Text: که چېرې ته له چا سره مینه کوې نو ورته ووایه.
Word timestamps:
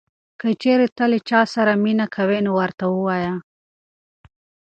که 0.39 0.47
چېرې 0.61 0.87
ته 0.97 1.03
له 1.11 1.19
چا 1.29 1.41
سره 1.53 1.71
مینه 1.83 2.05
کوې 2.15 2.39
نو 2.45 2.51
ورته 2.59 2.85
ووایه. 2.89 3.33